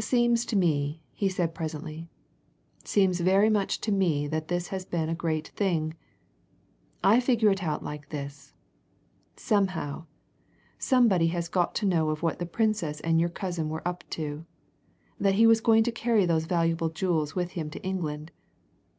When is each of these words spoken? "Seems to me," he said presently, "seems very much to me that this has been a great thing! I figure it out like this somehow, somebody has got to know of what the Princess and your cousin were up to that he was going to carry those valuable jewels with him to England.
"Seems 0.00 0.46
to 0.46 0.56
me," 0.56 1.02
he 1.12 1.28
said 1.28 1.54
presently, 1.54 2.08
"seems 2.82 3.20
very 3.20 3.50
much 3.50 3.78
to 3.82 3.92
me 3.92 4.26
that 4.26 4.48
this 4.48 4.68
has 4.68 4.86
been 4.86 5.10
a 5.10 5.14
great 5.14 5.48
thing! 5.48 5.92
I 7.04 7.20
figure 7.20 7.50
it 7.50 7.62
out 7.62 7.82
like 7.82 8.08
this 8.08 8.54
somehow, 9.36 10.06
somebody 10.78 11.26
has 11.26 11.48
got 11.48 11.74
to 11.74 11.84
know 11.84 12.08
of 12.08 12.22
what 12.22 12.38
the 12.38 12.46
Princess 12.46 13.00
and 13.00 13.20
your 13.20 13.28
cousin 13.28 13.68
were 13.68 13.86
up 13.86 14.02
to 14.16 14.46
that 15.20 15.34
he 15.34 15.46
was 15.46 15.60
going 15.60 15.82
to 15.84 15.92
carry 15.92 16.24
those 16.24 16.46
valuable 16.46 16.88
jewels 16.88 17.34
with 17.34 17.50
him 17.50 17.68
to 17.68 17.82
England. 17.82 18.30